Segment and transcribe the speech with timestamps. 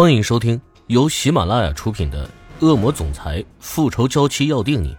[0.00, 2.24] 欢迎收听由喜马拉雅出品的
[2.64, 4.94] 《恶魔总裁复仇娇妻要定你》，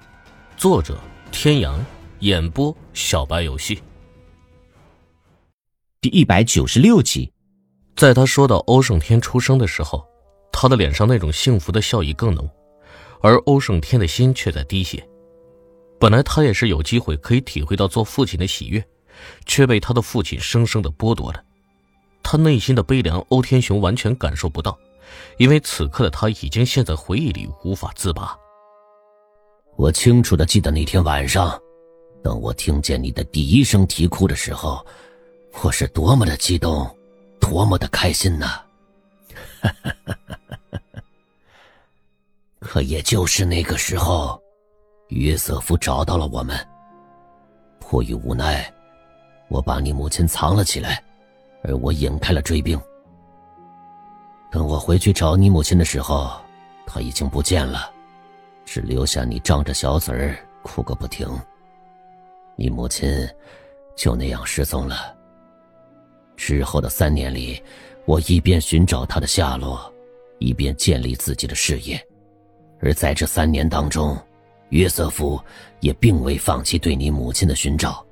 [0.57, 0.99] 作者：
[1.31, 1.79] 天阳，
[2.19, 3.81] 演播：小白游戏。
[6.01, 7.31] 第一百九十六集，
[7.95, 10.05] 在他说到欧胜天出生的时候，
[10.51, 12.49] 他的脸上那种幸福的笑意更浓，
[13.21, 15.01] 而欧胜天的心却在滴血。
[15.97, 18.83] 本来他也是有机会可以体会到做父亲的喜悦，
[19.45, 21.41] 却被他的父亲生生的剥夺了。
[22.21, 24.77] 他内心的悲凉，欧天雄完全感受不到，
[25.37, 28.37] 因为此刻的他已经陷在回忆里无法自拔。
[29.75, 31.59] 我清楚的记得那天晚上，
[32.23, 34.85] 当我听见你的第一声啼哭的时候，
[35.63, 36.89] 我是多么的激动，
[37.39, 38.61] 多么的开心呐！
[42.59, 44.41] 可也就是那个时候，
[45.09, 46.57] 约瑟夫找到了我们。
[47.79, 48.71] 迫于无奈，
[49.47, 51.03] 我把你母亲藏了起来。
[51.61, 52.79] 而我引开了追兵。
[54.51, 56.31] 等我回去找你母亲的时候，
[56.85, 57.91] 她已经不见了，
[58.65, 61.27] 只留下你张着小嘴儿哭个不停。
[62.55, 63.27] 你母亲
[63.95, 65.15] 就那样失踪了。
[66.35, 67.61] 之后的三年里，
[68.05, 69.91] 我一边寻找她的下落，
[70.39, 72.01] 一边建立自己的事业。
[72.81, 74.17] 而在这三年当中，
[74.69, 75.39] 约瑟夫
[75.79, 78.05] 也并未放弃对你母亲的寻找。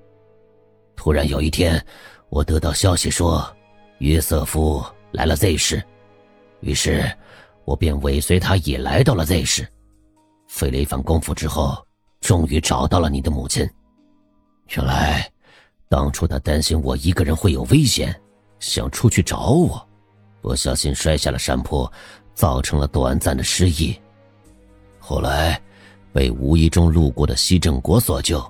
[0.96, 1.84] 突然有一天。
[2.30, 3.42] 我得到消息说，
[4.00, 5.82] 约瑟夫来了 Z 市，
[6.60, 7.10] 于是，
[7.66, 9.68] 我便尾随他也来到了 Z 市。
[10.48, 11.86] 费了一番功夫之后，
[12.22, 13.70] 终于找到了你的母亲。
[14.76, 15.30] 原来，
[15.90, 18.20] 当初他担心我一个人会有危险，
[18.60, 19.88] 想出去找我，
[20.42, 21.92] 不小心摔下了山坡，
[22.34, 23.98] 造成了短暂的失忆。
[25.00, 25.62] 后来，
[26.12, 28.44] 被无意中路过的西正国所救，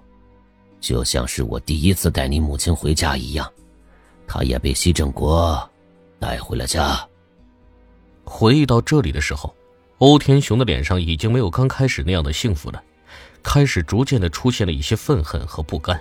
[0.80, 3.52] 就像是我第一次带你母亲回家一样。
[4.28, 5.70] 他也被西正国
[6.20, 7.08] 带回了家。
[8.30, 9.56] 回忆到这里的时候，
[10.00, 12.84] 欧天雄的脸上已经没有刚开始那样的幸福了，
[13.42, 15.98] 开始逐渐的出现了一些愤恨和不甘。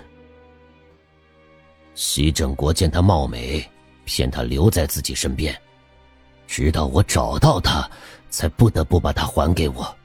[1.95, 3.65] 西正国见他貌美，
[4.03, 5.55] 骗他留在自己身边，
[6.45, 7.89] 直到我找到他，
[8.29, 9.95] 才不得不把他还给我。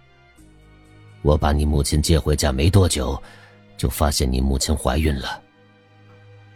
[1.22, 3.20] 我把你母亲接回家没多久，
[3.76, 5.42] 就发现你母亲怀孕了。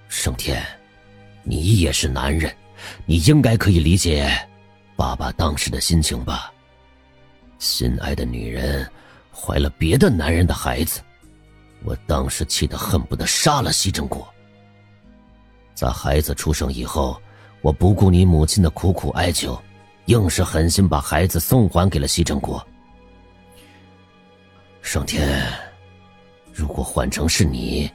[0.08, 0.64] 盛天。
[1.48, 2.52] 你也是男人，
[3.04, 4.28] 你应该可以理解
[4.96, 6.50] 爸爸当时的心情吧？
[7.58, 8.90] 心爱的女人
[9.32, 11.00] 怀了别的男人的孩子，
[11.84, 14.26] 我当时气得恨不得杀了西正国。
[15.74, 17.20] 在孩子出生以后，
[17.60, 19.58] 我不顾你母亲的苦苦哀求，
[20.06, 22.66] 硬是狠心把孩子送还给了西正国。
[24.80, 25.46] 上天，
[26.52, 27.90] 如果换成是你，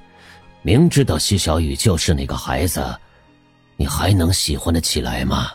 [0.62, 2.96] 明知道西小雨就是那个孩子。
[3.78, 5.52] 你还能喜欢得起来吗？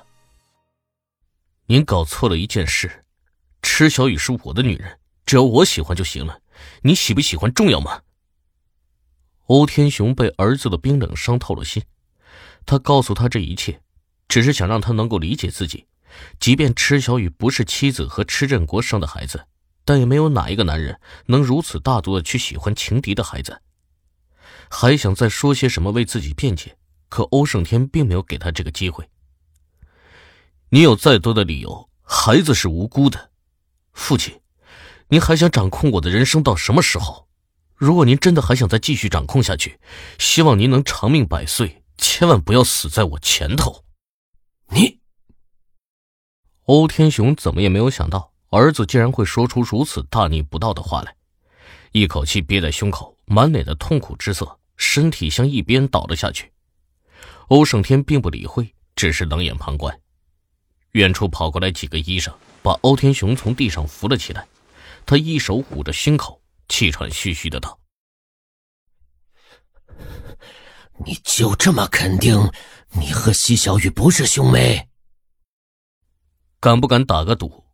[1.69, 3.05] 您搞错了一件事，
[3.61, 6.41] 池小雨是我的女人，只要我喜欢就行了。
[6.83, 8.03] 你喜不喜欢重要吗？
[9.47, 11.83] 欧天雄被儿子的冰冷伤透了心，
[12.65, 13.81] 他告诉他这一切，
[14.29, 15.87] 只是想让他能够理解自己。
[16.39, 19.45] 即便池小雨不是妻子和池振国生的孩子，
[19.85, 23.61] 但也没有哪一个男人能如此大度的去喜欢情敌的孩子。
[24.71, 26.77] 还想再说些什么为自己辩解。
[27.09, 29.09] 可欧胜天并没有给他这个机会。
[30.69, 33.31] 你有再多的理由，孩子是无辜的。
[33.93, 34.41] 父亲，
[35.09, 37.29] 您还想掌控我的人生到什么时候？
[37.77, 39.79] 如果您真的还想再继续掌控下去，
[40.19, 43.85] 希望您能长命百岁，千万不要死在我前头。
[44.71, 44.99] 你，
[46.65, 51.15] 欧天雄怎么也没有想到，儿子竟然会说出如此大逆不道的话来，
[51.93, 56.51] 一口气憋在胸口，满脸的痛苦之色，身体向一边倒了下去。
[57.49, 59.97] 欧胜天并不理会，只是冷眼旁观。
[60.97, 64.49] 远处跑过来几个医生，把欧天雄从地上扶了起来。
[65.05, 66.41] 他一手捂着胸口，
[66.71, 67.79] 气喘吁吁的道
[71.05, 72.51] ：“你就这么肯定
[72.93, 74.89] 你和西小雨不是兄妹？
[76.61, 77.67] 敢不敢打个赌？”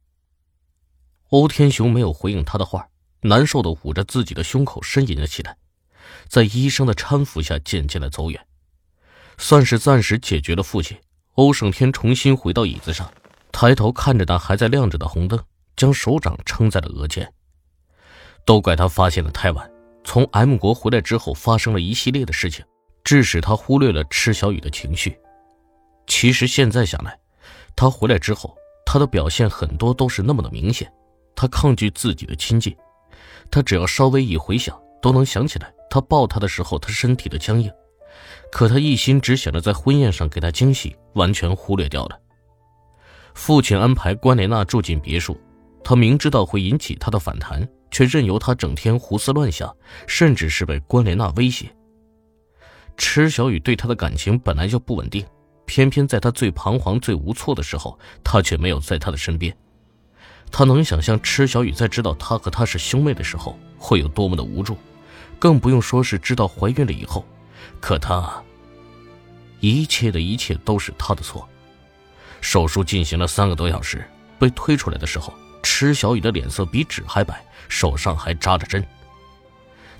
[1.30, 2.88] 欧天雄没有回应他的话，
[3.20, 5.56] 难受的捂着自己的胸口，呻吟了起来，
[6.26, 8.48] 在医生的搀扶下，渐渐的走远。
[9.38, 10.98] 算是暂时解决了父亲。
[11.34, 13.10] 欧胜天重新回到椅子上，
[13.50, 15.38] 抬头看着那还在亮着的红灯，
[15.76, 17.32] 将手掌撑在了额间。
[18.44, 19.70] 都怪他发现的太晚。
[20.04, 22.64] 从 M 国回来之后，发生了一系列的事情，
[23.04, 25.16] 致使他忽略了池小雨的情绪。
[26.06, 27.18] 其实现在想来，
[27.74, 28.54] 他回来之后，
[28.84, 30.92] 他的表现很多都是那么的明显。
[31.34, 32.76] 他抗拒自己的亲近，
[33.50, 37.72] 他只要稍微一回想，都能想起来他抱他的时候，他身体的僵硬。
[38.50, 42.18] 可他一心只想着在婚宴上给他惊喜，完全忽略掉了。
[43.34, 45.40] 父亲安排关莲娜住进别墅，
[45.82, 49.74] 他明知道会引起他的反弹，却任由他整天胡思乱想，
[50.06, 51.74] 甚至是被关莲娜威胁。
[52.98, 55.24] 池小雨对他的感情本来就不稳定，
[55.64, 59.56] 偏偏在他最彷徨、最无措的时候，他却没有在他的身边。
[60.50, 64.76] 他能想象池小雨在知道他和他是兄妹的时候会有多么的无助，
[65.38, 67.24] 更不用说是知道怀孕了以后。
[67.80, 68.42] 可他，
[69.60, 71.48] 一切的一切都是他的错。
[72.40, 74.04] 手术进行了三个多小时，
[74.38, 75.32] 被推出来的时候，
[75.62, 78.84] 池小雨的脸色比纸还白，手上还扎着针。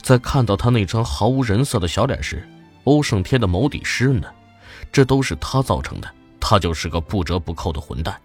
[0.00, 2.46] 在看到他那张毫无人色的小脸时，
[2.84, 4.34] 欧胜天的眸底湿润了。
[4.90, 8.20] 这都是他造成的，他就是个不折不扣的混蛋。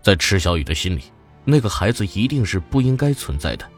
[0.00, 1.02] 在池小雨的心里，
[1.44, 3.68] 那个孩子一定是不应该存在的。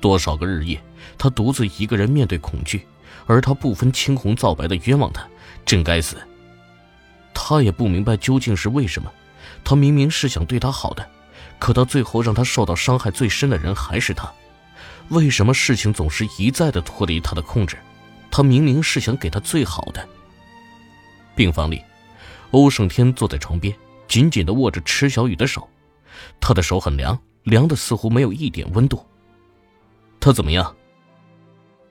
[0.00, 0.80] 多少个日夜，
[1.18, 2.86] 他独自一个人面对恐惧。
[3.26, 5.26] 而他不分青红皂白的冤枉他，
[5.64, 6.16] 真该死。
[7.34, 9.12] 他也不明白究竟是为什么，
[9.62, 11.08] 他明明是想对他好的，
[11.58, 14.30] 可到最后让他受到伤害最深的人还是他。
[15.10, 17.78] 为什么事情总是一再的脱离他的控制？
[18.30, 20.06] 他明明是想给他最好的。
[21.34, 21.82] 病房里，
[22.50, 23.74] 欧胜天坐在床边，
[24.06, 25.66] 紧紧的握着池小雨的手，
[26.40, 29.02] 他的手很凉，凉的似乎没有一点温度。
[30.20, 30.74] 他怎么样？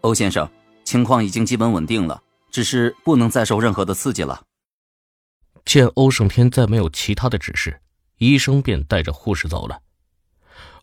[0.01, 0.47] 欧先生。
[0.87, 4.41] 情况已经基本稳定了，只是不能再受任何的刺激了。
[5.65, 7.81] 见欧胜天再没有其他的指示，
[8.19, 9.81] 医生便带着护士走了。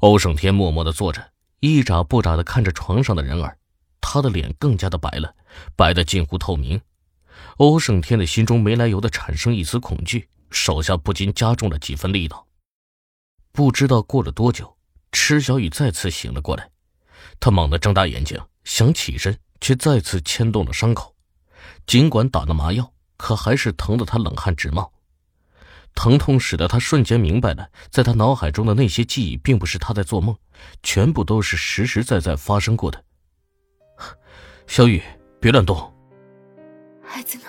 [0.00, 1.30] 欧胜天默默的坐着，
[1.60, 3.56] 一眨不眨的看着床上的人儿，
[4.02, 5.34] 他的脸更加的白了，
[5.74, 6.78] 白的近乎透明。
[7.56, 12.46] 欧胜天的心中没来由的产生一丝恐惧，手下不禁加重了几分力道。
[13.52, 14.76] 不知道过了多久，
[15.12, 16.68] 池小雨再次醒了过来，
[17.40, 19.34] 他猛地睁大眼睛，想起身。
[19.60, 21.14] 却再次牵动了伤口，
[21.86, 24.92] 尽管打了麻药，可还是疼得他冷汗直冒。
[25.94, 30.36] 疼痛使得他瞬间明白了，在他脑海中的那些记忆，并不是他在做梦，
[30.82, 33.04] 全部都是实实在在发生过的。
[34.66, 35.00] 小雨，
[35.40, 35.92] 别乱动。
[37.02, 37.44] 孩子呢？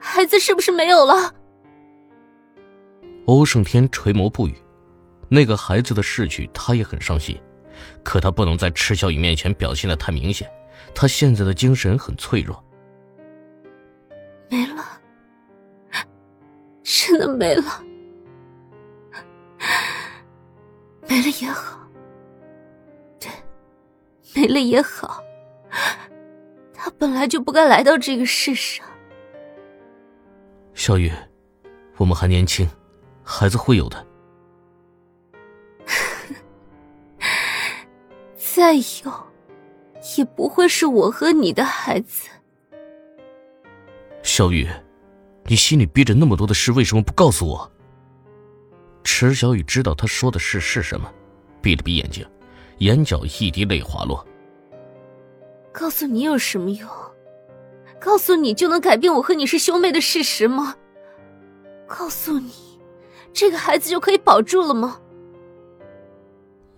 [0.00, 1.34] 孩子是不是没有了？
[3.26, 4.56] 欧胜天垂眸不语。
[5.28, 7.38] 那个孩子的逝去，他也很伤心，
[8.02, 10.50] 可他不能在池小雨面前表现的太明显。
[10.94, 12.62] 他现在的精神很脆弱，
[14.50, 14.84] 没了，
[16.82, 17.64] 真的没了，
[21.08, 21.78] 没了也好，
[23.20, 23.30] 对，
[24.34, 25.22] 没了也好。
[26.72, 28.86] 他本来就不该来到这个世上。
[30.74, 31.12] 小雨，
[31.96, 32.68] 我们还年轻，
[33.22, 34.06] 孩子会有的。
[38.36, 39.28] 再有。
[40.16, 42.28] 也不会是我和你的孩子，
[44.22, 44.66] 小雨，
[45.44, 47.70] 你心里憋着那么多的事，为什么不告诉我？
[49.04, 51.12] 池小雨知道他说的事是什么，
[51.60, 52.26] 闭了闭眼睛，
[52.78, 54.26] 眼角一滴泪滑落。
[55.72, 56.88] 告诉你有什么用？
[58.00, 60.76] 告诉你就能改变我和你是兄妹的事实吗？
[61.86, 62.52] 告诉你，
[63.32, 65.00] 这个孩子就可以保住了吗？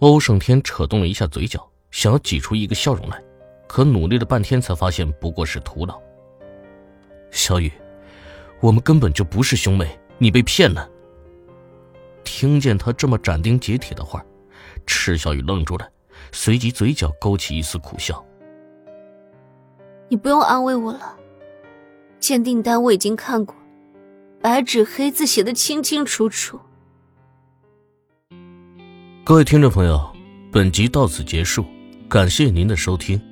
[0.00, 3.22] 欧胜天扯动了一下嘴角，想要挤出一个笑容来。
[3.66, 6.00] 可努力了半天，才发现不过是徒劳。
[7.30, 7.70] 小雨，
[8.60, 10.90] 我们根本就不是兄妹，你被骗了。
[12.24, 14.24] 听见他这么斩钉截铁的话，
[14.86, 15.88] 赤小雨愣住了，
[16.32, 18.24] 随即嘴角勾起一丝苦笑。
[20.08, 21.16] 你不用安慰我了，
[22.18, 23.54] 鉴定单我已经看过，
[24.42, 26.58] 白纸黑字写的清清楚楚。
[29.24, 30.12] 各位听众朋友，
[30.50, 31.64] 本集到此结束，
[32.10, 33.29] 感谢您的收听。